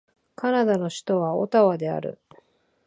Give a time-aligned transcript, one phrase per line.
[0.33, 2.19] カナダの首都はオタワである